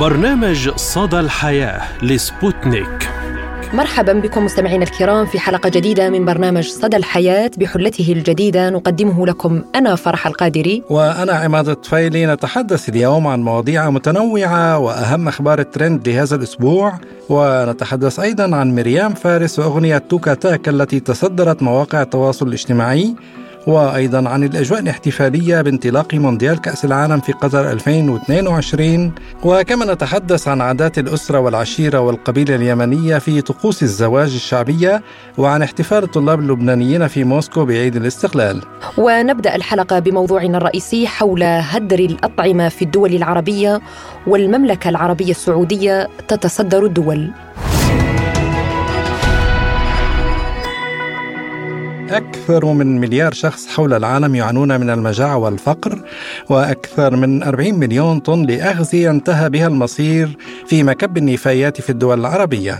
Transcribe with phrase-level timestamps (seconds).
[0.00, 3.10] برنامج صدى الحياة لسبوتنيك.
[3.72, 7.50] مرحبا بكم مستمعينا الكرام في حلقة جديدة من برنامج صدى الحياة.
[7.58, 10.82] بحلته الجديدة نقدمه لكم أنا فرح القادري.
[10.90, 12.26] وأنا عماد الطفيلي.
[12.26, 16.92] نتحدث اليوم عن مواضيع متنوعة وأهم أخبار الترند لهذا الأسبوع.
[17.28, 23.14] ونتحدث أيضا عن مريم فارس وأغنية توكا تاك التي تصدرت مواقع التواصل الاجتماعي.
[23.66, 29.12] وأيضا عن الأجواء الاحتفالية بانطلاق مونديال كأس العالم في قطر 2022
[29.44, 35.02] وكما نتحدث عن عادات الأسرة والعشيرة والقبيلة اليمنية في طقوس الزواج الشعبية
[35.38, 38.62] وعن احتفال الطلاب اللبنانيين في موسكو بعيد الاستقلال.
[38.98, 43.80] ونبدأ الحلقة بموضوعنا الرئيسي حول هدر الأطعمة في الدول العربية
[44.26, 47.30] والمملكة العربية السعودية تتصدر الدول.
[52.10, 55.98] أكثر من مليار شخص حول العالم يعانون من المجاعة والفقر
[56.48, 62.78] وأكثر من 40 مليون طن لأغذية انتهى بها المصير في مكب النفايات في الدول العربية.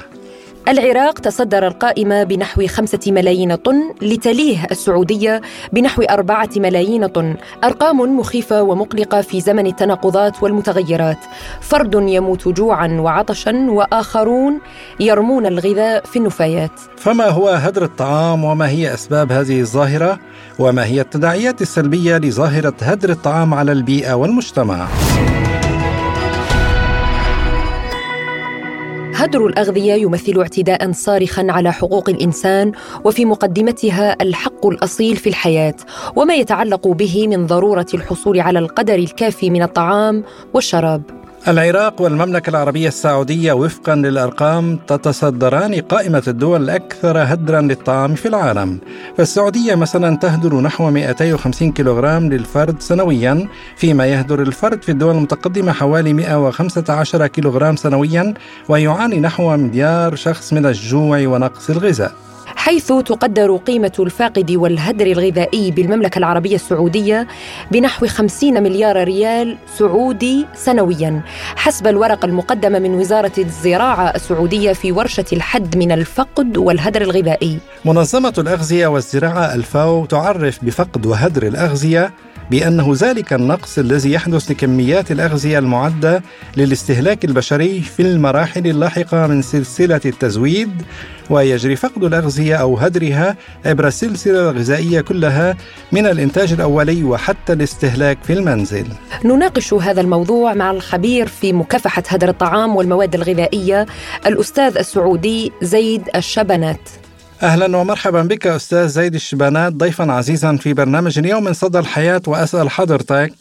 [0.69, 5.41] العراق تصدر القائمة بنحو خمسة ملايين طن لتليه السعودية
[5.73, 7.37] بنحو أربعة ملايين طن.
[7.65, 11.19] أرقام مخيفة ومقلقة في زمن التناقضات والمتغيرات.
[11.61, 14.59] فرد يموت جوعا وعطشا وآخرون
[15.01, 16.81] يرمون الغذاء في النفايات.
[16.97, 20.19] فما هو هدر الطعام وما هي أسباب هذه الظاهرة؟
[20.59, 24.87] وما هي التداعيات السلبية لظاهرة هدر الطعام على البيئة والمجتمع؟
[29.15, 32.73] هدر الأغذية يمثل اعتداء صارخا على حقوق الإنسان
[33.05, 35.75] وفي مقدمتها الحق الأصيل في الحياة
[36.17, 41.24] وما يتعلق به من ضرورة الحصول على القدر الكافي من الطعام والشراب.
[41.49, 48.79] العراق والمملكة العربية السعودية وفقا للأرقام تتصدران قائمة الدول الأكثر هدرا للطعام في العالم.
[49.17, 56.13] فالسعودية مثلا تهدر نحو 250 كيلوغرام للفرد سنويا فيما يهدر الفرد في الدول المتقدمة حوالي
[56.13, 58.35] 115 كيلوغرام سنويا
[58.69, 62.13] ويعاني نحو مليار شخص من الجوع ونقص الغذاء.
[62.57, 67.27] حيث تقدر قيمة الفاقد والهدر الغذائي بالمملكة العربية السعودية
[67.71, 71.21] بنحو 50 مليار ريال سعودي سنويا
[71.57, 77.59] حسب الورقة المقدمة من وزارة الزراعة السعودية في ورشة الحد من الفقد والهدر الغذائي.
[77.85, 82.13] منظمة الأغذية والزراعة الفاو تعرف بفقد وهدر الأغذية
[82.51, 86.23] بأنه ذلك النقص الذي يحدث لكميات الأغذية المعدة
[86.57, 90.83] للاستهلاك البشري في المراحل اللاحقة من سلسلة التزويد
[91.31, 95.57] ويجري فقد الأغذية أو هدرها عبر السلسلة الغذائية كلها
[95.93, 98.87] من الإنتاج الأولي وحتى الاستهلاك في المنزل.
[99.25, 103.87] نناقش هذا الموضوع مع الخبير في مكافحة هدر الطعام والمواد الغذائية
[104.27, 107.04] الأستاذ السعودي زيد الشبنات.
[107.45, 112.71] أهلا ومرحبا بك أستاذ زيد الشبانات ضيفا عزيزا في برنامج اليوم من صدى الحياة وأسأل
[112.71, 113.33] حضرتك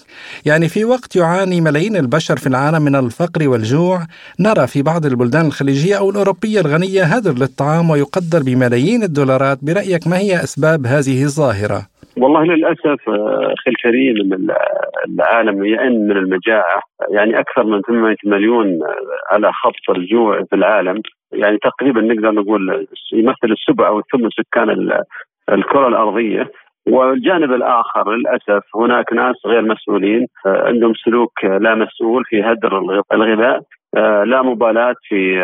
[0.45, 4.07] يعني في وقت يعاني ملايين البشر في العالم من الفقر والجوع
[4.39, 10.17] نرى في بعض البلدان الخليجية أو الأوروبية الغنية هدر للطعام ويقدر بملايين الدولارات برأيك ما
[10.17, 14.47] هي أسباب هذه الظاهرة؟ والله للأسف أخي الكريم
[15.09, 16.81] العالم يئن من المجاعة.
[17.09, 18.79] يعني أكثر من 800 مليون
[19.31, 21.01] على خط الجوع في العالم.
[21.31, 24.99] يعني تقريبا نقدر نقول يمثل السبع أو الثمن سكان
[25.49, 26.51] الكرة الأرضية.
[26.87, 33.61] والجانب الآخر للأسف هناك ناس غير مسؤولين عندهم سلوك لا مسؤول في هدر الغذاء
[34.25, 35.43] لا مبالاة في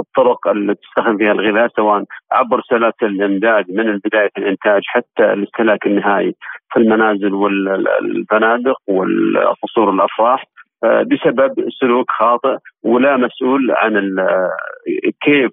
[0.00, 6.34] الطرق اللي تستخدم فيها الغذاء سواء عبر سلاسل الإمداد من بداية الإنتاج حتى الاستهلاك النهائي
[6.72, 10.44] في المنازل والفنادق والقصور الأفراح
[10.82, 14.16] بسبب سلوك خاطئ ولا مسؤول عن
[15.22, 15.50] كيف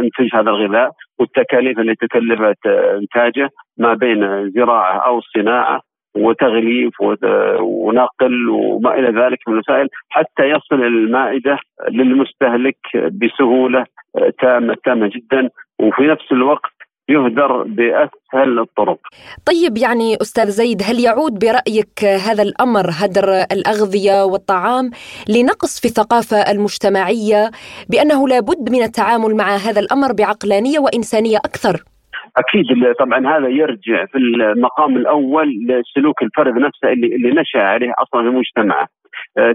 [0.00, 0.90] انتج هذا الغذاء.
[1.20, 2.66] والتكاليف اللي تكلفت
[3.00, 5.80] إنتاجه ما بين زراعة أو صناعة
[6.16, 6.94] وتغليف
[7.60, 11.58] ونقل وما إلى ذلك من الوسائل حتى يصل المائدة
[11.90, 13.84] للمستهلك بسهولة
[14.40, 15.50] تامة تامة جدا.
[15.80, 16.72] وفي نفس الوقت
[17.10, 18.98] يهدر بأسهل الطرق.
[19.46, 24.90] طيب يعني أستاذ زيد هل يعود برأيك هذا الأمر هدر الأغذية والطعام
[25.28, 27.50] لنقص في الثقافة المجتمعية
[27.90, 31.76] بأنه لابد من التعامل مع هذا الأمر بعقلانية وإنسانية أكثر؟
[32.36, 32.66] أكيد
[32.98, 38.36] طبعا هذا يرجع في المقام الأول لسلوك الفرد نفسه اللي اللي نشأ عليه أصلا في
[38.36, 38.86] مجتمعه.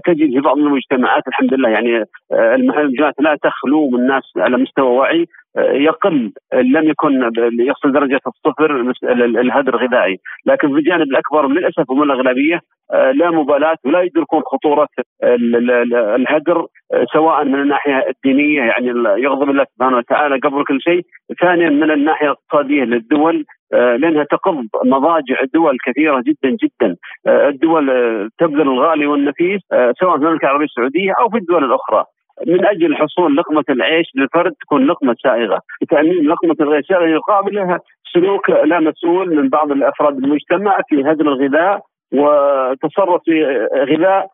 [0.04, 5.26] تجد في بعض المجتمعات الحمد لله يعني المهرجانات لا تخلو من ناس على مستوى وعي
[5.58, 7.30] يقل لم يكن
[7.60, 8.92] يصل درجة الصفر
[9.40, 12.60] الهدر الغذائي، لكن في الجانب الأكبر للأسف ومن الأغلبية
[12.92, 14.88] لا مبالاة ولا يدركون خطورة
[16.16, 16.66] الهدر
[17.12, 18.86] سواء من الناحية الدينية يعني
[19.22, 21.02] يغضب الله سبحانه وتعالى قبل كل شيء،
[21.40, 26.96] ثانيا من الناحية الاقتصادية للدول لأنها تقض مضاجع الدول كثيرة جدا جدا.
[27.28, 27.86] الدول
[28.38, 29.60] تبذل الغالي والنفيس
[30.00, 32.04] سواء في المملكة العربية السعودية أو في الدول الأخرى.
[32.46, 35.60] من أجل حصول لقمة العيش للفرد تكون لقمة سائغة،
[35.90, 37.80] تامين لقمة الغير سائغة يقابلها
[38.12, 41.80] سلوك لا مسؤول من بعض الأفراد المجتمع في هدر الغذاء
[42.12, 44.26] وتصرف في غذاء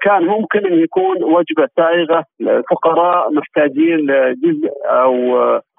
[0.00, 2.24] كان ممكن أن يكون وجبة سائغة
[2.70, 4.06] فقراء محتاجين
[4.44, 5.12] جزء أو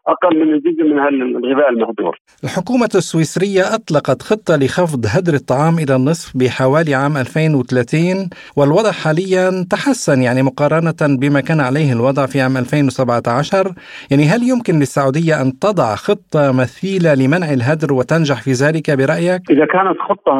[0.07, 2.19] أقل من الجزء من الغذاء المهدور.
[2.44, 10.21] الحكومة السويسرية أطلقت خطة لخفض هدر الطعام إلى النصف بحوالي عام 2030 والوضع حاليا تحسن
[10.21, 13.71] يعني مقارنة بما كان عليه الوضع في عام 2017
[14.12, 19.65] يعني هل يمكن للسعودية أن تضع خطة مثيلة لمنع الهدر وتنجح في ذلك برأيك؟ إذا
[19.65, 20.33] كانت خطة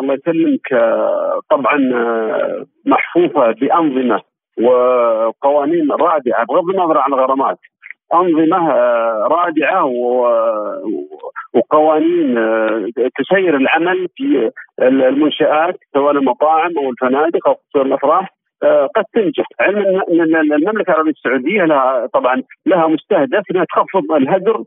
[0.00, 0.66] الله يسلمك
[1.50, 1.76] طبعا
[2.86, 4.20] محفوفة بأنظمة
[4.62, 7.58] وقوانين رادعة بغض النظر عن الغرامات
[8.14, 9.84] أنظمة آه، رادعة
[11.54, 14.50] وقوانين آه، تسير العمل في
[14.82, 19.46] المنشآت سواء المطاعم أو الفنادق أو قصور الافراح آه، قد تنجح.
[19.60, 24.62] علما أن المملكة العربية السعودية لها طبعا لها مستهدف إنها تخفض الهدر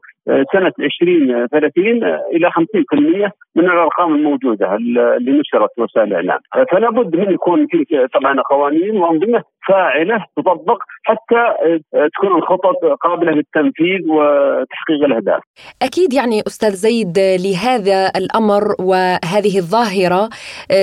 [0.54, 2.04] سنة 2030
[2.36, 6.40] إلى 50% من الأرقام الموجودة اللي نشرت وسائل الإعلام،
[6.72, 11.54] فلا بد من يكون في طبعا قوانين وأنظمة فاعلة تطبق حتى
[12.16, 15.42] تكون الخطط قابلة للتنفيذ وتحقيق الأهداف.
[15.82, 20.30] أكيد يعني أستاذ زيد لهذا الأمر وهذه الظاهرة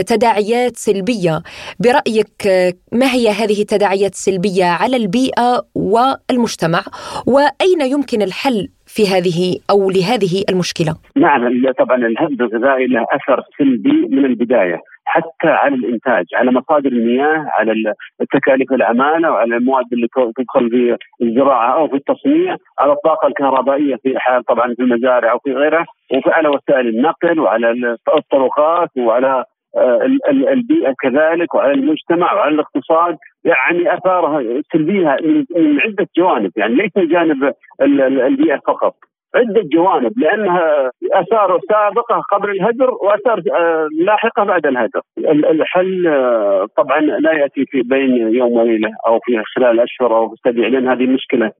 [0.06, 1.42] تداعيات سلبية،
[1.80, 6.82] برأيك ما هي هذه التداعيات السلبية على البيئة والمجتمع؟
[7.26, 14.08] وأين يمكن الحل في هذه أو لهذه المشكلة؟ نعم طبعا الهدر الغذائي له أثر سلبي
[14.10, 20.70] من البداية حتى على الإنتاج على مصادر المياه على التكاليف العماله وعلى المواد اللي تدخل
[20.70, 25.52] في الزراعة أو في التصنيع على الطاقة الكهربائية في حال طبعا في المزارع أو في
[25.52, 25.86] غيرها
[26.26, 29.44] وعلى وسائل النقل وعلى الطرقات وعلى
[29.76, 30.00] آه،
[30.30, 35.16] البيئة كذلك وعلى المجتمع وعلى الاقتصاد يعني أثارها سلبيه
[35.56, 38.94] من عدة جوانب يعني ليس جانب البيئة فقط.
[39.34, 45.00] عدة جوانب لأنها أثار سابقة قبل الهدر وأثار آه، لاحقة بعد الهدر.
[45.28, 50.68] الحل آه، طبعا لا يأتي في بين يوم وليلة أو في خلال أشهر أو اسابيع
[50.68, 51.52] لأن هذه مشكلة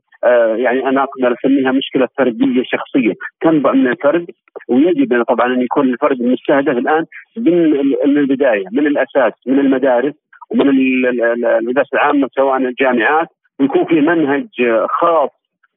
[0.57, 3.13] يعني أنا أقدر أسميها مشكلة فردية شخصية.
[3.41, 4.27] تنبع من الفرد
[4.69, 7.05] ويجب طبعا أن يكون الفرد المستهدف الآن
[7.37, 10.15] من البداية من الأساس من المدارس.
[10.55, 13.29] ومن المدارس العامة سواء الجامعات
[13.61, 14.49] ويكون في منهج
[14.89, 15.31] خاص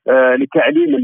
[0.09, 0.95] آه، لتعليم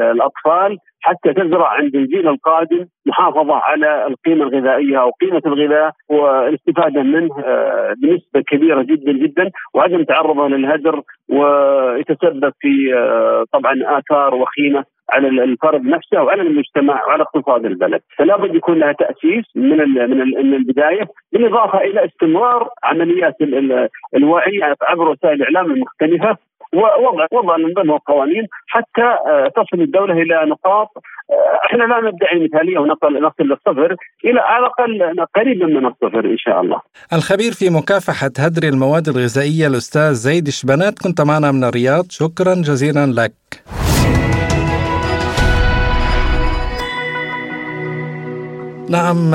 [0.00, 7.38] الأطفال حتى تزرع عند الجيل القادم محافظة على القيمة الغذائية أو قيمة الغذاء والاستفادة منه
[7.44, 14.84] آه، بنسبة كبيرة جدا جدا وعدم تعرضه للهدر ويتسبب في آه، طبعا آثار وخيمة.
[15.10, 19.78] على الفرد نفسه وعلى المجتمع وعلى اقتصاد البلد، فلا بد يكون لها تأسيس من
[20.48, 23.36] من البداية بالإضافة إلى استمرار عمليات
[24.16, 26.36] الوعي عبر وسائل الإعلام المختلفة
[26.74, 30.88] ووضع وضع الانظمه والقوانين حتى آه، تصل الدولة إلى نقاط
[31.30, 36.38] آه، إحنا لا ندعي مثالية ونصل نصل للصفر إلى على الأقل قريبا من الصفر إن
[36.38, 36.80] شاء الله.
[37.12, 43.06] الخبير في مكافحة هدر المواد الغذائية الأستاذ زيد شبانات كنت معنا من الرياض شكرا جزيلا
[43.06, 43.77] لك.
[48.90, 49.30] نعم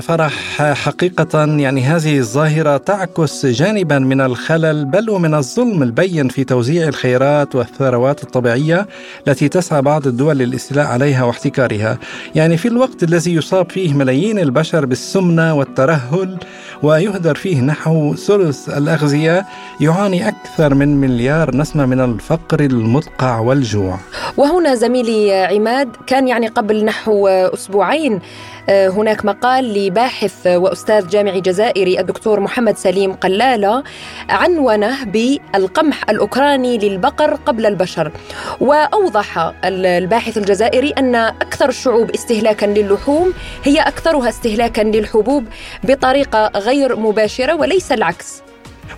[0.00, 6.88] فرح حقيقة يعني هذه الظاهرة تعكس جانبا من الخلل بل ومن الظلم البين في توزيع
[6.88, 8.86] الخيرات والثروات الطبيعية
[9.28, 11.98] التي تسعى بعض الدول للاستيلاء عليها واحتكارها.
[12.34, 16.38] يعني في الوقت الذي يصاب فيه ملايين البشر بالسمنة والترهل
[16.82, 19.46] ويهدر فيه نحو ثلث الأغذية
[19.80, 23.98] يعاني أكثر من مليار نسمة من الفقر المدقع والجوع.
[24.36, 28.20] وهنا زميلي عماد كان يعني قبل نحو أسبوعين
[28.68, 33.82] آه، هناك مقال لباحث وأستاذ جامعي جزائري الدكتور محمد سليم قلالة
[34.28, 38.12] عنونه بالقمح الأوكراني للبقر قبل البشر.
[38.60, 43.32] وأوضح الباحث الجزائري أن أكثر الشعوب استهلاكا للحوم
[43.64, 45.44] هي أكثرها استهلاكا للحبوب
[45.84, 48.42] بطريقة غير مباشرة وليس العكس.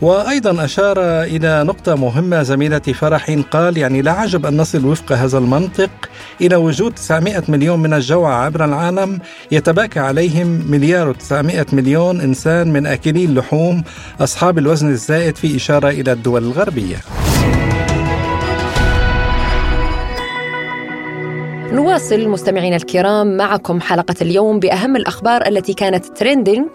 [0.02, 5.38] وأيضا أشار إلى نقطة مهمة زميلتي فرح قال يعني لا عجب أن نصل وفق هذا
[5.38, 5.91] المنطق
[6.41, 9.19] إلى وجود 900 مليون من الجوع عبر العالم
[9.50, 13.83] يتباكى عليهم مليار و900 مليون إنسان من أكلي اللحوم
[14.21, 17.22] أصحاب الوزن الزائد في إشارة إلى الدول الغربية.
[21.73, 26.66] نواصل مستمعينا الكرام معكم حلقة اليوم بأهم الأخبار التي كانت trending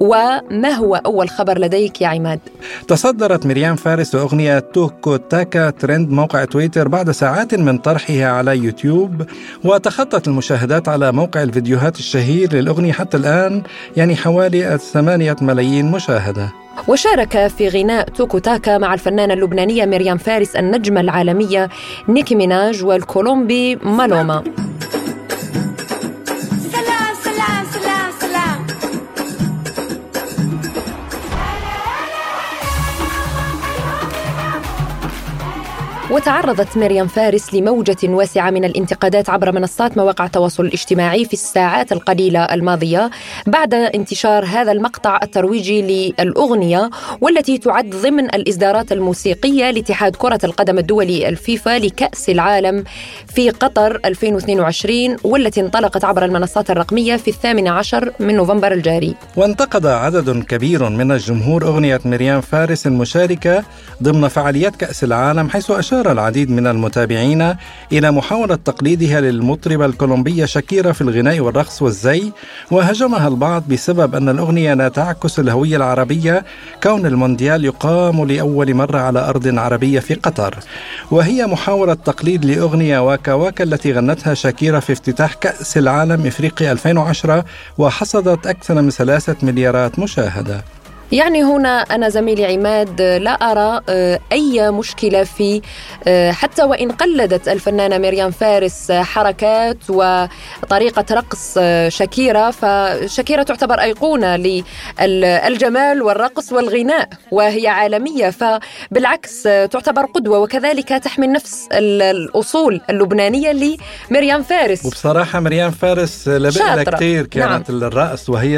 [0.00, 2.40] وما هو أول خبر لديك يا عماد؟
[2.88, 9.22] تصدرت مريم فارس وأغنية توكو تاكا ترند موقع تويتر بعد ساعات من طرحها على يوتيوب
[9.64, 13.62] وتخطت المشاهدات على موقع الفيديوهات الشهير للأغنية حتى الآن
[13.96, 16.52] يعني حوالي 8 ملايين مشاهدة
[16.88, 21.68] وشارك في غناء توكو تاكا مع الفنانة اللبنانية مريم فارس النجمة العالمية
[22.08, 24.44] نيكي ميناج والكولومبي مالوما.
[36.10, 42.44] وتعرضت مريم فارس لموجة واسعة من الانتقادات عبر منصات مواقع التواصل الاجتماعي في الساعات القليلة
[42.44, 43.10] الماضية
[43.46, 51.28] بعد انتشار هذا المقطع الترويجي للأغنية والتي تعد ضمن الإصدارات الموسيقية لاتحاد كرة القدم الدولي
[51.28, 52.84] الفيفا لكأس العالم
[53.34, 59.14] في قطر 2022 والتي انطلقت عبر المنصات الرقمية في الثامن عشر من نوفمبر الجاري.
[59.36, 63.64] وانتقد عدد كبير من الجمهور أغنية مريم فارس المشاركة
[64.02, 67.54] ضمن فعاليات كأس العالم حيث أشار أشار العديد من المتابعين
[67.92, 72.32] إلى محاولة تقليدها للمطربة الكولومبية شاكيرا في الغناء والرقص والزي
[72.70, 76.44] وهجمها البعض بسبب أن الأغنية لا تعكس الهوية العربية
[76.82, 80.54] كون المونديال يقام لأول مرة على أرض عربية في قطر.
[81.10, 87.44] وهي محاولة تقليد لأغنية واكا واكا التي غنتها شاكيرا في افتتاح كأس العالم إفريقيا 2010
[87.78, 90.77] وحصدت أكثر من ثلاثة مليارات مشاهدة.
[91.12, 95.62] يعني هنا أنا زميلي عماد لا أرى آه، أي مشكلة في
[96.06, 102.50] آه، حتى وإن قلدت الفنانة مريم فارس حركات وطريقة رقص آه، شاكيرا.
[102.50, 104.36] فشاكيرا تعتبر أيقونة
[105.00, 108.30] للجمال والرقص والغناء وهي عالمية.
[108.30, 113.76] فبالعكس تعتبر قدوة وكذلك تحمل نفس الأصول اللبنانية
[114.10, 114.86] لمريم فارس.
[114.86, 117.82] وبصراحة مريم فارس لبقى كثير كانت نعم.
[117.82, 118.54] الرقص وهي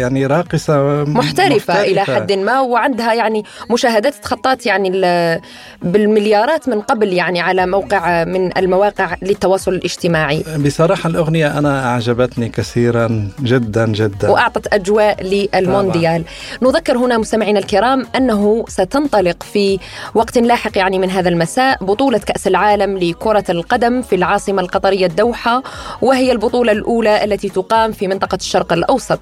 [0.00, 1.59] يعني راقصة محترفة.
[1.68, 4.90] مختلفة, إلى حد ما وعندها يعني مشاهدات تخطات يعني
[5.82, 10.44] بالمليارات من قبل يعني على موقع من المواقع للتواصل الاجتماعي.
[10.66, 14.30] بصراحة الأغنية أنا أعجبتني كثيرا جدا جدا.
[14.30, 16.24] وأعطت أجواء للمونديال.
[16.60, 16.72] طبعا.
[16.72, 19.78] نذكر هنا مستمعينا الكرام أنه ستنطلق في
[20.14, 25.62] وقت لاحق يعني من هذا المساء بطولة كأس العالم لكرة القدم في العاصمة القطرية الدوحة
[26.02, 29.20] وهي البطولة الأولى التي تقام في منطقة الشرق الأوسط.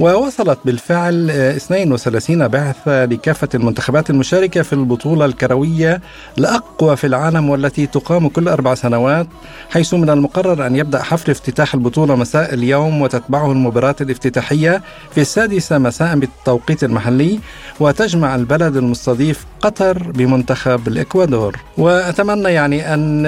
[0.00, 6.00] ووصلت بالفعل 32 آه، بعثة لكافة المنتخبات المشاركة في البطولة الكروية
[6.38, 9.26] الأقوى في العالم والتي تقام كل أربع سنوات
[9.70, 14.82] حيث من المقرر أن يبدأ حفل افتتاح البطولة مساء اليوم وتتبعه المباراة الافتتاحية
[15.14, 17.38] في السادسة مساء بالتوقيت المحلي
[17.80, 21.56] وتجمع البلد المستضيف قطر بمنتخب الإكوادور.
[21.78, 23.26] وأتمنى يعني أن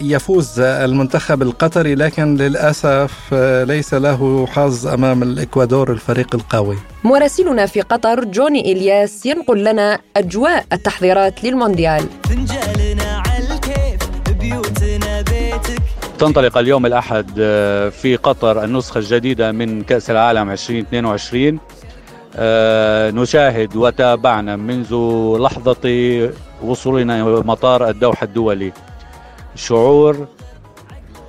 [0.00, 5.59] يفوز المنتخب القطري لكن للأسف آه، ليس له حظ أمام الإكوادور.
[5.90, 6.76] الفريق القوي.
[7.04, 12.04] مراسلنا في قطر جوني إلياس ينقل لنا أجواء التحضيرات للمونديال.
[12.24, 15.82] فنجالنا على الكيف بيوتنا بيتك
[16.18, 21.58] تنطلق اليوم الأحد آه، في قطر النسخة الجديدة من كأس العالم 2022
[22.36, 24.94] آه، نشاهد وتابعنا منذ
[25.40, 25.84] لحظة
[26.64, 28.72] وصولنا مطار الدوحة الدولي.
[29.54, 30.26] شعور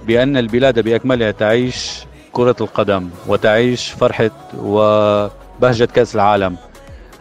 [0.07, 6.55] بأن البلاد بأكملها تعيش كرة القدم وتعيش فرحة وبهجة كأس العالم.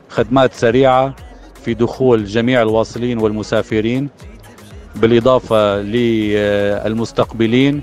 [0.08, 1.14] خدمات سريعة
[1.64, 4.08] في دخول جميع الواصلين والمسافرين
[4.96, 7.82] بالإضافة للمستقبلين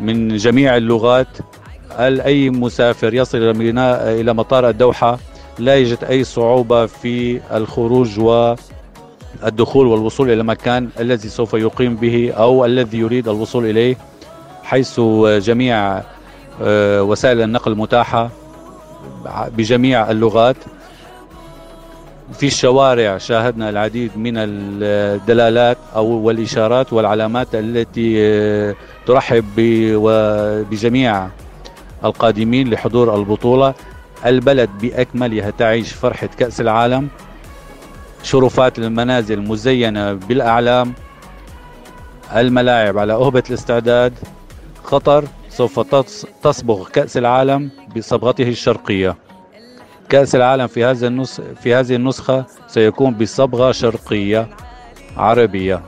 [0.00, 1.28] من جميع اللغات.
[1.98, 5.18] أي مسافر يصل إلى مطار الدوحة
[5.58, 12.64] لا يوجد أي صعوبة في الخروج والدخول والوصول إلى المكان الذي سوف يقيم به أو
[12.64, 13.96] الذي يريد الوصول إليه؟
[14.70, 16.02] حيث جميع
[16.62, 18.30] آه، وسائل النقل متاحة
[19.56, 20.56] بجميع اللغات.
[22.32, 28.74] في الشوارع شاهدنا العديد من الدلالات أو والإشارات والعلامات التي آه،
[29.06, 29.44] ترحب
[30.70, 31.28] بجميع
[32.04, 33.74] القادمين لحضور البطولة.
[34.26, 37.08] البلد بأكملها تعيش فرحة كأس العالم.
[38.22, 40.94] شرفات المنازل مزينة بالأعلام.
[42.36, 44.12] الملاعب على أهبة الاستعداد.
[44.84, 45.80] قطر سوف
[46.42, 49.16] تصبغ كأس العالم بصبغته الشرقية.
[50.08, 54.48] كأس العالم في هذه النسخة في هذه النسخة سيكون بصبغة شرقية
[55.16, 55.82] عربية.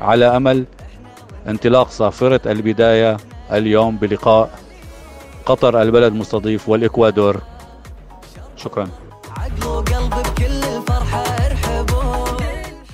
[0.00, 0.64] على أمل
[1.48, 3.16] انطلاق صافرة البداية
[3.52, 4.58] اليوم بلقاء
[5.46, 7.42] قطر البلد مستضيف والإكوادور.
[8.56, 8.88] شكرا.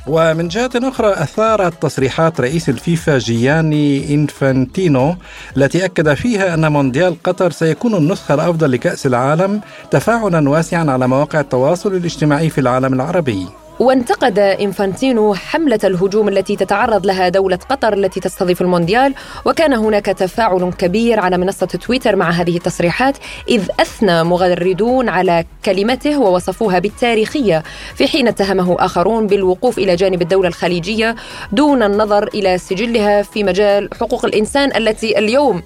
[0.07, 5.17] ومن جهة أخرى أثارت تصريحات رئيس الفيفا جياني إنفانتينو
[5.57, 11.41] التي أكد فيها أن مونديال قطر سيكون النسخة الأفضل لكأس العالم تفاعلا واسعا على مواقع
[11.41, 13.47] التواصل الاجتماعي في العالم العربي.
[13.81, 19.15] وانتقد إنفانتينو حملة الهجوم التي تتعرض لها دولة قطر التي تستضيف المونديال
[19.45, 23.17] وكان هناك تفاعل كبير على منصة تويتر مع هذه التصريحات
[23.49, 27.63] إذ أثنى مغردون على كلمته ووصفوها بالتاريخية
[27.95, 31.17] في حين اتهمه آخرون بالوقوف إلى جانب الدولة الخليجية
[31.53, 35.63] دون النظر إلى سجلها في مجال حقوق الإنسان التي اليوم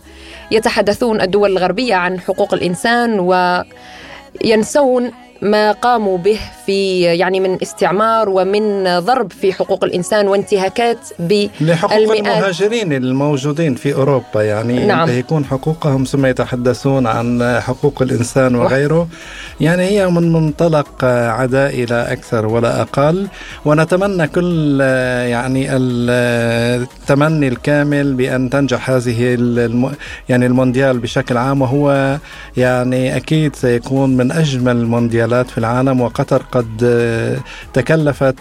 [0.50, 3.20] يتحدثون الدول الغربية عن حقوق الإنسان
[4.40, 10.98] وينسون ما قاموا به في يعني من استعمار ومن ضرب في حقوق الإنسان وانتهاكات
[11.60, 15.08] لحقوق المهاجرين الموجودين في أوروبا يعني نعم.
[15.08, 19.08] يكون حقوقهم ثم يتحدثون عن حقوق الإنسان وغيره.
[19.60, 23.28] يعني هي من منطلق عدائي لا أكثر ولا أقل.
[23.64, 24.80] ونتمنى كل
[25.30, 29.92] يعني التمني الكامل بأن تنجح هذه الم
[30.28, 32.18] يعني المونديال بشكل عام وهو
[32.56, 37.40] يعني أكيد سيكون من أجمل المونديال المجالات في العالم وقطر قد
[37.72, 38.34] تكلفت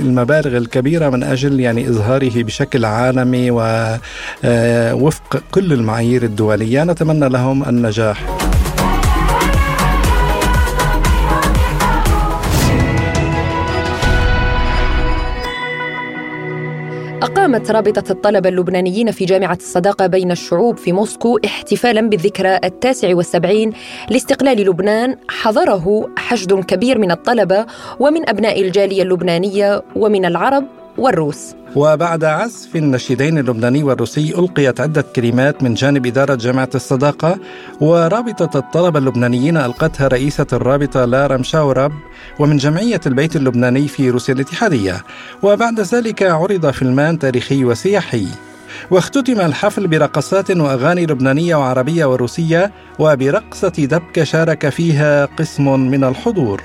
[0.00, 6.84] المبالغ الكبيرة من أجل يعني إظهاره بشكل عالمي ووفق كل المعايير الدولية.
[6.84, 8.18] نتمنى لهم النجاح.
[17.22, 23.72] أقامت رابطة الطلبة اللبنانيين في جامعة الصداقة بين الشعوب في موسكو احتفالا بالذكرى التاسع والسبعين
[24.10, 25.16] لاستقلال لبنان.
[25.28, 27.66] حضره حشد كبير من الطلبة
[28.00, 30.64] ومن أبناء الجالية اللبنانية ومن العرب
[30.98, 31.54] والروس.
[31.76, 37.38] وبعد عزف النشيدين اللبناني والروسي ألقيت عدة كلمات من جانب إدارة جامعة الصداقة
[37.80, 41.92] ورابطة الطلبة اللبنانيين ألقتها رئيسة الرابطة لارا مشاورب
[42.38, 45.04] ومن جمعية البيت اللبناني في روسيا الاتحادية.
[45.42, 48.26] وبعد ذلك عرض فيلمان تاريخي وسياحي.
[48.90, 56.62] واختتم الحفل برقصات وأغاني لبنانية وعربية وروسية وبرقصة دبكة شارك فيها قسم من الحضور.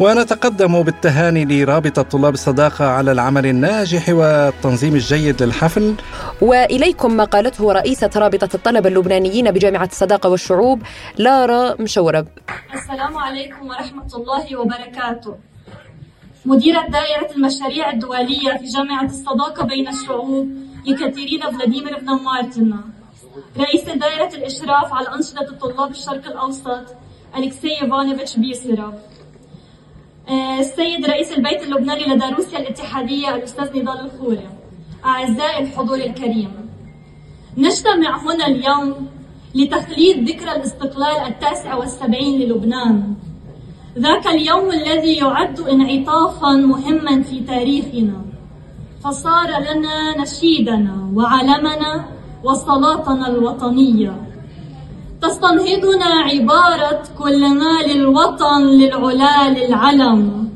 [0.00, 5.94] ونتقدم بالتهاني لرابطة طلاب الصداقة على العمل الناجح والتنظيم الجيد للحفل.
[6.40, 10.82] وإليكم ما قالته رئيسة رابطة الطلبة اللبنانيين بجامعة الصداقة والشعوب
[11.18, 12.26] لارا مشورب.
[12.74, 15.34] السلام عليكم ورحمة الله وبركاته.
[16.44, 20.48] مديرة دائرة المشاريع الدولية في جامعة الصداقة بين الشعوب
[20.86, 22.80] يكاتيرينا فلاديمير بن مارتنا
[23.58, 26.96] رئيس دائرة الإشراف على أنشطة الطلاب الشرق الأوسط
[27.36, 28.92] أليكسي إيفانوفيتش آه،
[30.30, 34.48] السيد رئيس البيت اللبناني لدى روسيا الاتحادية الأستاذ نضال الخوري.
[35.04, 36.50] أعزائي الحضور الكريم
[37.58, 39.08] نجتمع هنا اليوم
[39.54, 43.14] لتخليد ذكرى الاستقلال التاسع والسبعين للبنان.
[43.98, 48.20] ذاك اليوم الذي يعد انعطافا مهما في تاريخنا.
[49.04, 52.04] فصار لنا نشيدنا وعلمنا
[52.44, 54.29] وصلاتنا الوطنية.
[55.22, 60.50] تستنهضنا عبارة كل ما للوطن للعلا للعلم.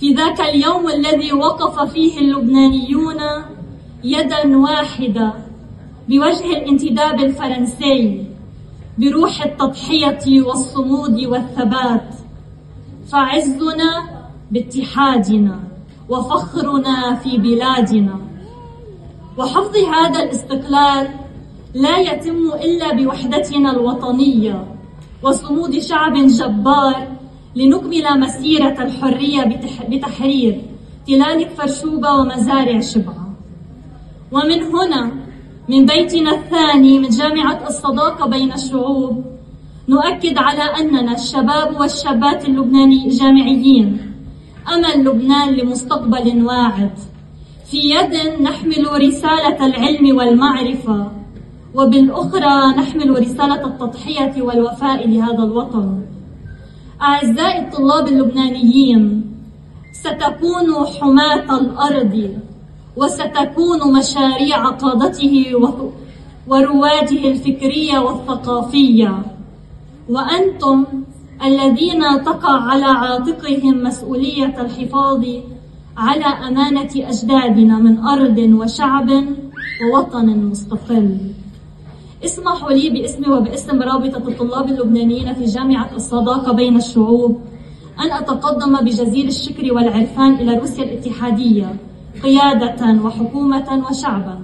[0.00, 3.20] في ذاك اليوم الذي وقف فيه اللبنانيون
[4.04, 5.32] يدا واحدة
[6.08, 8.26] بوجه الانتداب الفرنسي
[8.98, 12.14] بروح التضحية والصمود والثبات.
[13.12, 13.92] فعزنا
[14.50, 15.60] باتحادنا
[16.08, 18.20] وفخرنا في بلادنا.
[19.38, 21.23] وحفظ هذا الاستقلال
[21.74, 24.66] لا يتم إلا بوحدتنا الوطنية
[25.22, 27.08] وصمود شعب جبار
[27.56, 29.44] لنكمل مسيرة الحرية
[29.88, 30.62] بتحرير
[31.06, 33.28] تلال فرشوبة ومزارع شبعة.
[34.32, 35.10] ومن هنا
[35.68, 39.24] من بيتنا الثاني من جامعة الصداقة بين الشعوب
[39.88, 44.12] نؤكد على أننا الشباب والشابات اللبناني جامعيين
[44.74, 46.98] أمل لبنان لمستقبل واعد.
[47.70, 51.23] في يد نحمل رسالة العلم والمعرفة.
[51.74, 56.02] وبالأخرى نحمل رسالة التضحية والوفاء لهذا الوطن.
[57.02, 59.02] أعزائي الطلاب اللبنانيين
[59.92, 62.14] ستكون حماة الأرض
[62.96, 65.34] وستكون مشاريع قادته
[66.48, 69.22] ورواده الفكرية والثقافية.
[70.08, 70.84] وأنتم
[71.44, 75.24] الذين تقع على عاتقهم مسؤولية الحفاظ
[75.96, 79.10] على أمانة أجدادنا من أرض وشعب
[79.82, 81.18] ووطن مستقل.
[82.24, 87.40] اسمحوا لي باسمي وباسم رابطة الطلاب اللبنانيين في جامعة الصداقة بين الشعوب
[88.00, 91.76] أن أتقدم بجزيل الشكر والعرفان إلى روسيا الاتحادية
[92.22, 94.38] قيادة وحكومة وشعبا.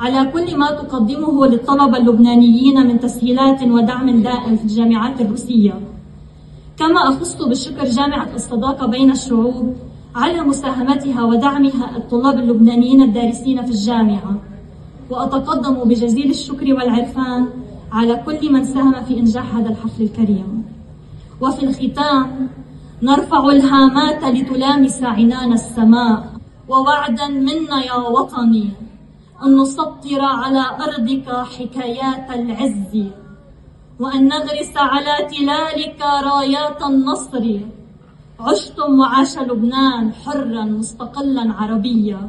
[0.00, 5.80] على كل ما تقدمه للطلبة اللبنانيين من تسهيلات ودعم دائم في الجامعات الروسية.
[6.78, 9.74] كما أخص بالشكر جامعة الصداقة بين الشعوب
[10.14, 14.34] على مساهمتها ودعمها الطلاب اللبنانيين الدارسين في الجامعة.
[15.10, 17.48] وأتقدم بجزيل الشكر والعرفان
[17.92, 20.64] على كل من ساهم في إنجاح هذا الحفل الكريم.
[21.40, 22.48] وفي الختام
[23.02, 26.32] نرفع الهامات لتلامس عنان السماء.
[26.68, 28.68] ووعدا منا يا وطني
[29.44, 32.94] أن نسطر على أرضك حكايات العز.
[34.00, 37.44] وأن نغرس على تلالك رايات النصر.
[38.40, 42.20] عشتم وعاش لبنان حرا مستقلا عربيا.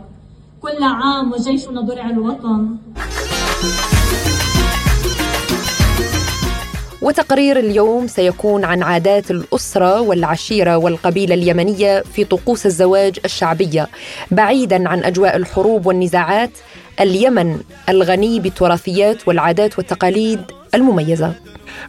[0.68, 2.76] كل عام وجيشنا درع الوطن.
[7.02, 13.88] وتقرير اليوم سيكون عن عادات الأسرة والعشيرة والقبيلة اليمنية في طقوس الزواج الشعبية
[14.32, 16.52] بعيدا عن أجواء الحروب والنزاعات
[17.00, 20.42] اليمن الغني بالتراثيات والعادات والتقاليد
[20.76, 21.34] المميزة.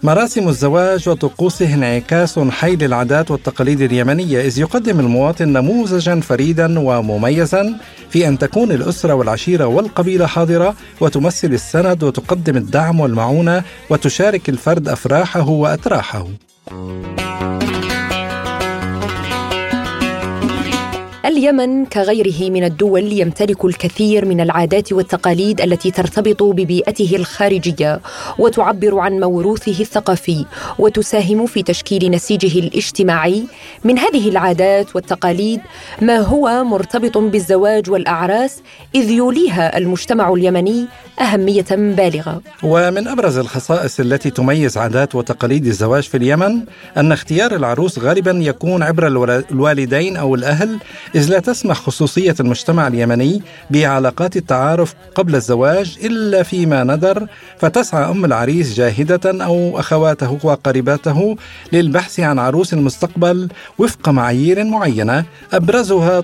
[0.03, 7.75] مراسم الزواج وطقوسه انعكاس حي للعادات والتقاليد اليمنية إذ يقدم المواطن نموذجا فريدا ومميزا
[8.11, 15.49] في أن تكون الأسرة والعشيرة والقبيلة حاضرة وتمثل السند وتقدم الدعم والمعونة وتشارك الفرد أفراحه
[15.49, 16.27] وأتراحه.
[21.29, 28.01] اليمن كغيره من الدول يمتلك الكثير من العادات والتقاليد التي ترتبط ببيئته الخارجية
[28.39, 30.45] وتعبر عن موروثه الثقافي
[30.79, 33.45] وتساهم في تشكيل نسيجه الاجتماعي
[33.85, 35.61] من هذه العادات والتقاليد
[36.03, 38.63] ما هو مرتبط بالزواج والأعراس
[38.95, 40.87] إذ يوليها المجتمع اليمني
[41.21, 42.41] أهمية بالغة.
[42.63, 46.61] ومن أبرز الخصائص التي تميز عادات وتقاليد الزواج في اليمن
[46.97, 49.07] أن اختيار العروس غالبا يكون عبر
[49.51, 50.79] الوالدين أو الأهل
[51.19, 57.27] إذ لا تسمح خصوصية المجتمع اليمني بعلاقات التعارف قبل الزواج إلا فيما ندر
[57.59, 61.37] فتسعى أم العريس جاهدة أو أخواته وقريباته
[61.73, 65.25] للبحث عن عروس المستقبل وفق معايير معينة.
[65.53, 66.23] أبرزها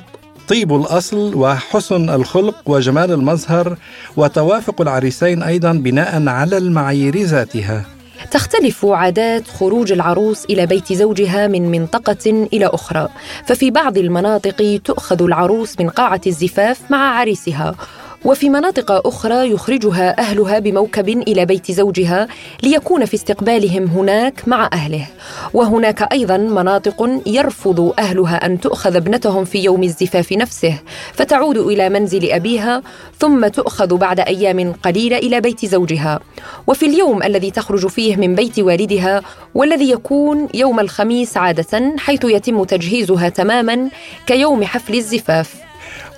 [0.49, 3.77] طيب الأصل وحسن الخلق وجمال المظهر
[4.17, 7.94] وتوافق العريسين أيضا بناء على المعايير ذاتها.
[8.31, 13.09] تختلف عادات خروج العروس إلى بيت زوجها من منطقة إلى أخرى.
[13.47, 17.75] ففي بعض المناطق تؤخذ العروس من قاعة الزفاف مع عريسها.
[18.25, 22.29] وفي مناطق أخرى يخرجها أهلها بموكب إلى بيت زوجها
[22.63, 25.07] ليكون في استقبالهم هناك مع أهله.
[25.55, 30.79] وهناك أيضا مناطق يرفض أهلها أن تؤخذ ابنتهم في يوم الزفاف نفسه
[31.13, 32.83] فتعود إلى منزل أبيها
[33.19, 36.21] ثم تؤخذ بعد أيام قليلة إلى بيت زوجها.
[36.67, 39.23] وفي اليوم الذي تخرج فيه من بيت والدها
[39.55, 43.89] والذي يكون يوم الخميس عادة حيث يتم تجهيزها تماما
[44.27, 45.64] كيوم حفل الزفاف.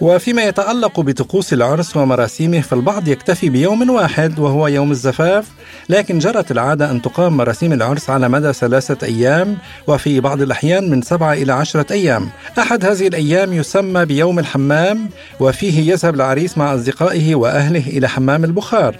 [0.00, 5.46] وفيما يتعلق بطقوس العرس ومراسيمه فالبعض يكتفي بيوم واحد وهو يوم الزفاف
[5.88, 9.56] لكن جرت العادة أن تقام مراسيم العرس على مدى ثلاثة أيام
[9.86, 12.28] وفي بعض الأحيان من سبعة إلى عشرة أيام.
[12.58, 15.08] أحد هذه الأيام يسمى بيوم الحمام
[15.40, 18.96] وفيه يذهب العريس مع أصدقائه وأهله إلى حمام البخار.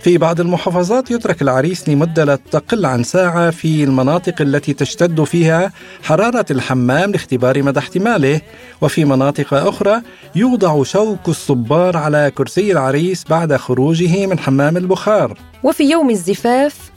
[0.00, 5.72] في بعض المحافظات يترك العريس لمدة لا تقل عن ساعة في المناطق التي تشتد فيها
[6.02, 8.40] حرارة الحمام لاختبار مدى احتماله.
[8.80, 10.02] وفي مناطق أخرى
[10.34, 15.38] يوضع شوك الصبار على كرسي العريس بعد خروجه من حمام البخار.
[15.62, 16.90] وفي يوم الزفاف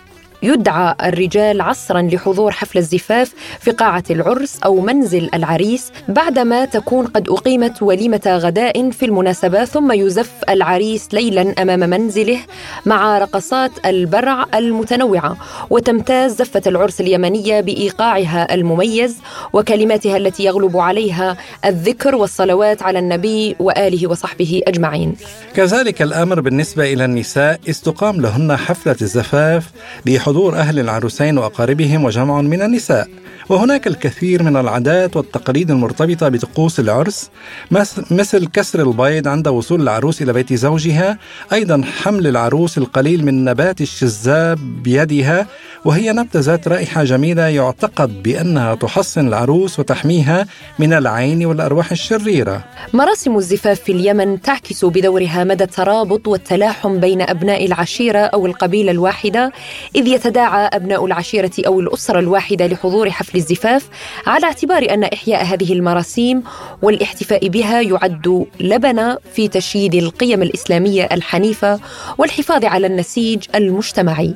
[0.44, 7.30] يدعى الرجال عصرا لحضور حفل الزفاف في قاعة العرس أو منزل العريس بعدما تكون قد
[7.30, 12.40] أقيمت وليمة غداء في المناسبة ثم يزف العريس ليلا أمام منزله
[12.86, 15.38] مع رقصات البرع المتنوعة.
[15.70, 19.18] وتمتاز زفة العرس اليمنية بإيقاعها المميز
[19.54, 25.16] وكلماتها التي يغلب عليها الذكر والصلوات على النبي وآله وصحبه أجمعين.
[25.56, 29.72] كذلك الأمر بالنسبة إلى النساء استقام لهن حفلة الزفاف
[30.32, 33.08] حضور أهل العروسين وأقاربهم وجمع من النساء.
[33.50, 37.30] وهناك الكثير من العادات والتقاليد المرتبطة بطقوس العرس
[38.12, 41.18] مثل كسر البيض عند وصول العروس إلى بيت زوجها
[41.54, 45.48] أيضا حمل العروس القليل من نبات الشزاب بيدها
[45.86, 50.46] وهي نبتة ذات رائحة جميلة يعتقد بأنها تحصن العروس وتحميها
[50.80, 52.64] من العين والأرواح الشريرة.
[52.94, 59.52] مراسم الزفاف في اليمن تعكس بدورها مدى الترابط والتلاحم بين أبناء العشيرة أو القبيلة الواحدة
[59.96, 63.90] إذ يتداعى أبناء العشيرة أو الأسرة الواحدة لحضور حفل الزفاف
[64.28, 66.44] على اعتبار أن إحياء هذه المراسيم
[66.82, 71.80] والاحتفاء بها يعد لبنة في تشييد القيم الإسلامية الحنيفة
[72.18, 74.36] والحفاظ على النسيج المجتمعي.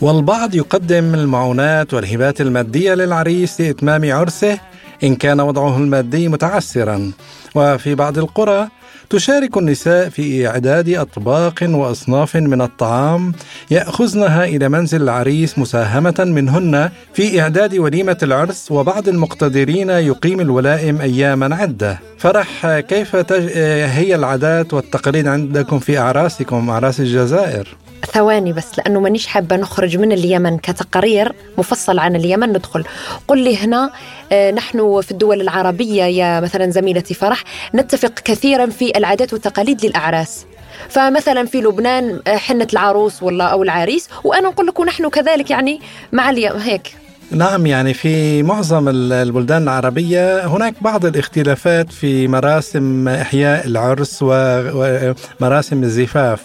[0.00, 4.58] والبعض يقدم المعونات والهبات المادية للعريس لإتمام عرسه
[5.04, 7.12] إن كان وضعه المادي متعسرا
[7.54, 8.68] وفي بعض القرى
[9.10, 13.32] تشارك النساء في إعداد أطباق وأصناف من الطعام
[13.70, 21.56] يأخذنها إلى منزل العريس مساهمة منهن في إعداد وليمة العرس وبعض المقتدرين يقيم الولائم أياما
[21.56, 23.48] عدة فرح كيف تج...
[23.86, 27.68] هي العادات والتقاليد عندكم في أعراسكم أعراس الجزائر؟
[28.04, 32.84] ثواني بس لأنه مانيش حابة نخرج من اليمن كتقرير مفصل عن اليمن ندخل.
[33.28, 33.90] قل لي هنا
[34.32, 40.46] آه، نحن في الدول العربية يا مثلا زميلتي فرح نتفق كثيرا في العادات والتقاليد للأعراس.
[40.88, 45.80] فمثلا في لبنان آه، حنة العروس والله أو العريس وأنا أقول لكم نحن كذلك يعني
[46.12, 47.03] مع اليوم هيك.
[47.34, 56.42] نعم يعني في معظم البلدان العربية هناك بعض الاختلافات في مراسم إحياء العرس ومراسم الزفاف.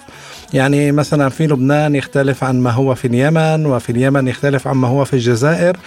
[0.54, 4.88] يعني مثلا في لبنان يختلف عن ما هو في اليمن وفي اليمن يختلف عن ما
[4.88, 5.78] هو في الجزائر.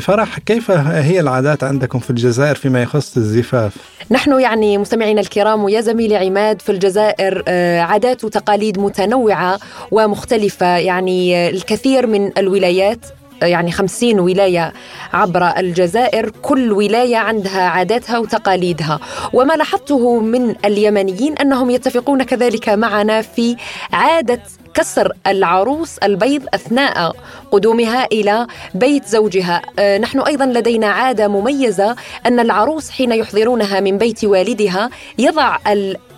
[0.00, 3.72] فرح كيف هي العادات عندكم في الجزائر فيما يخص الزفاف؟
[4.10, 9.58] نحن يعني مستمعينا الكرام ويا زميلي عماد في الجزائر آه، عادات وتقاليد متنوعة
[9.90, 10.76] ومختلفة.
[10.76, 13.06] يعني الكثير من الولايات
[13.42, 14.72] يعني خمسين ولاية
[15.12, 19.00] عبر الجزائر كل ولاية عندها عاداتها وتقاليدها.
[19.32, 23.56] وما لاحظته من اليمنيين أنهم يتفقون كذلك معنا في
[23.92, 24.42] عادة
[24.74, 27.16] كسر العروس البيض أثناء
[27.52, 29.62] قدومها إلى بيت زوجها.
[29.78, 35.56] آه، نحن أيضا لدينا عادة مميزة أن العروس حين يحضرونها من بيت والدها يضع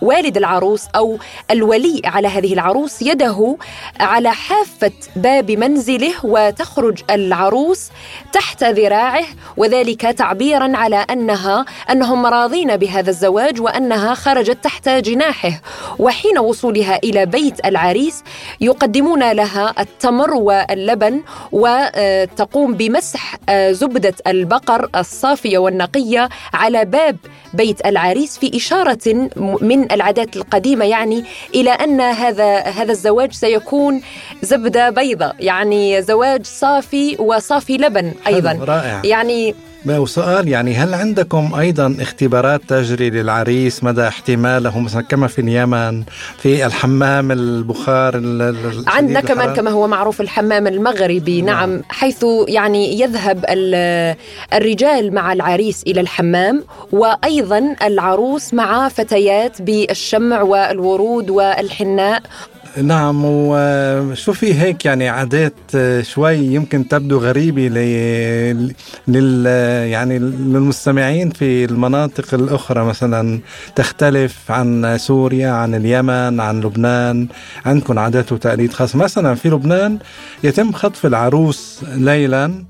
[0.03, 1.19] والد العروس أو
[1.51, 3.57] الولي على هذه العروس يده
[4.01, 7.91] على حافة باب منزله وتخرج العروس
[8.33, 9.25] تحت ذراعه
[9.57, 15.61] وذلك تعبيرا على أنها أنهم راضين بهذا الزواج وأنها خرجت تحت جناحه.
[15.99, 18.23] وحين وصولها إلى بيت العريس
[18.61, 23.37] يقدمون لها التمر واللبن وتقوم بمسح
[23.71, 27.17] زبدة البقر الصافية والنقية على باب
[27.55, 31.25] بيت العريس في إشارة من العادات القديمة يعني
[31.55, 34.03] إلى أن هذا هذا الزواج سيكون
[34.43, 39.01] زبدة بيضاء يعني زواج صافي وصافي لبن أيضا رائع.
[39.05, 39.55] يعني
[39.87, 46.03] وسؤال يعني هل عندكم أيضا اختبارات تجري للعريس مدى احتماله مثلا كما في اليمن
[46.39, 48.17] في الحمام البخار
[48.87, 51.43] عندنا كمان كما هو معروف الحمام المغربي.
[51.43, 53.45] نعم, نعم حيث يعني يذهب
[54.53, 62.23] الرجال مع العريس إلى الحمام وأيضا العروس مع فتيات بالشمع والورود والحناء.
[62.77, 65.55] نعم وشوفي هيك يعني عادات
[66.01, 67.69] شوي يمكن تبدو غريبة
[69.09, 69.47] لل
[69.91, 72.85] يعني للمستمعين في المناطق الأخرى.
[72.85, 73.41] مثلا
[73.77, 77.29] تختلف عن سوريا عن اليمن عن لبنان
[77.67, 78.99] عندكم عادات وتقاليد خاصة.
[78.99, 79.99] مثلا في لبنان
[80.45, 82.65] يتم خطف العروس ليلا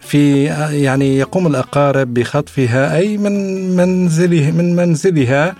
[0.00, 5.54] في يعني يقوم الأقارب بخطفها أي من منزله من منزلها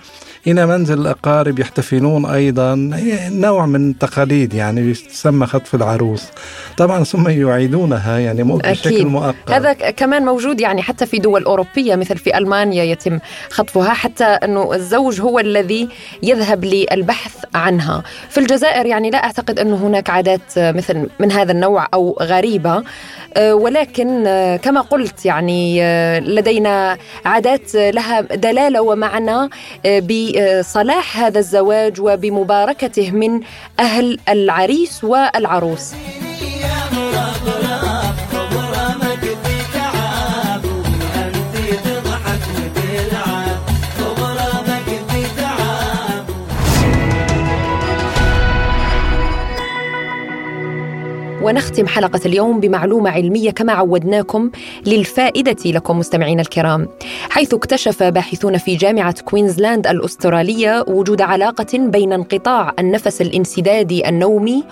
[0.47, 2.75] إلى منزل الأقارب يحتفلون أيضا.
[3.31, 6.23] نوع من تقاليد يعني تسمى خطف العروس.
[6.77, 9.51] طبعا ثم يعيدونها يعني بشكل مؤقت.
[9.51, 14.73] هذا كمان موجود يعني حتى في دول أوروبية مثل في ألمانيا يتم خطفها حتى أنه
[14.73, 15.89] الزوج هو الذي
[16.23, 18.03] يذهب للبحث عنها.
[18.29, 22.83] في الجزائر يعني لا أعتقد أنه هناك عادات مثل من هذا النوع أو غريبة.
[23.37, 29.49] ولكن آه، كما قلت يعني آه، لدينا عادات لها دلالة ومعنى
[29.85, 33.41] بصلاح هذا الزواج وبمباركته من
[33.79, 35.93] أهل العريس والعروس.
[51.45, 54.51] ونختم حلقة اليوم بمعلومة علمية كما عودناكم
[54.85, 56.87] للفائدة لكم مستمعين الكرام.
[57.29, 64.63] حيث اكتشف باحثون في جامعة كوينزلاند الأسترالية وجود علاقة بين انقطاع النفس الانسدادي النومي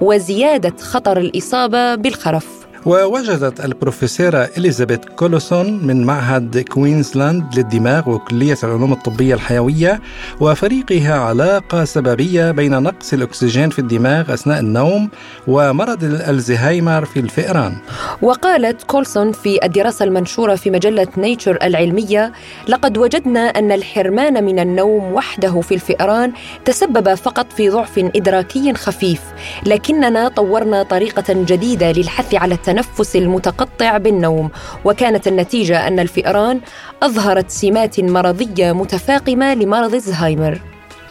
[0.00, 2.59] وزيادة خطر الإصابة بالخرف.
[2.86, 10.00] ووجدت البروفيسورة إليزابيث كولوسون من معهد كوينزلاند للدماغ وكلية العلوم الطبية الحيوية
[10.40, 15.10] وفريقها علاقة سببية بين نقص الأكسجين في الدماغ أثناء النوم
[15.46, 17.76] ومرض الألزهايمر في الفئران.
[18.22, 22.32] وقالت كولسون في الدراسة المنشورة في مجلة نيتشر العلمية
[22.68, 26.32] لقد وجدنا أن الحرمان من النوم وحده في الفئران
[26.64, 29.20] تسبب فقط في ضعف إدراكي خفيف
[29.66, 32.69] لكننا طورنا طريقة جديدة للحث على التنفس.
[32.70, 34.50] التنفس المتقطع بالنوم
[34.84, 36.60] وكانت النتيجة أن الفئران
[37.02, 40.60] أظهرت سمات مرضية متفاقمة لمرض الزهايمر.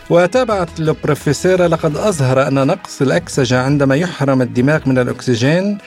[0.10, 5.78] وتابعت البروفيسورة لقد أظهر أن نقص الأكسجة عندما يحرم الدماغ من الأكسجين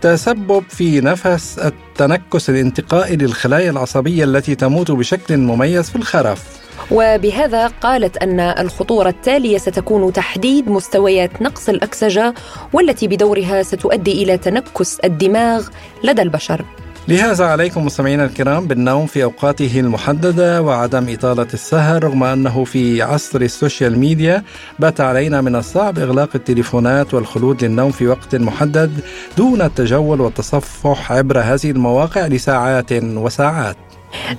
[0.00, 6.67] تسبب في نفس التنكس الانتقائي للخلايا العصبية التي تموت بشكل مميز في الخرف.
[6.90, 12.34] وبهذا قالت أن الخطوة التالية ستكون تحديد مستويات نقص الأكسجة
[12.72, 15.68] والتي بدورها ستؤدي إلى تنكس الدماغ
[16.04, 16.64] لدى البشر
[17.08, 23.40] لهذا عليكم مستمعينا الكرام بالنوم في أوقاته المحددة وعدم إطالة السهر رغم أنه في عصر
[23.40, 24.42] ال social media
[24.78, 29.00] بات علينا من الصعب إغلاق التليفونات والخلود للنوم في وقت محدد
[29.36, 33.76] دون التجول والتصفح عبر هذه المواقع لساعات وساعات.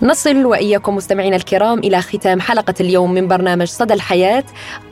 [0.02, 4.44] نصل وإياكم مستمعينا الكرام إلى ختام حلقة اليوم من برنامج صدى الحياة.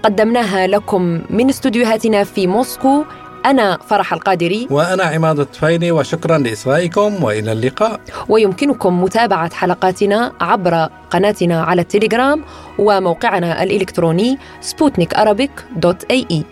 [0.03, 3.03] قدمناها لكم من استديوهاتنا في موسكو.
[3.45, 4.67] أنا فرح القادري.
[4.71, 7.99] وأنا عماد الطفيلي وشكرا لإصغائكم وإلى اللقاء.
[8.29, 12.43] ويمكنكم متابعة حلقاتنا عبر قناتنا على التليجرام
[12.79, 15.13] وموقعنا الإلكتروني سبوتنيك
[15.75, 16.43] دوت إي إي.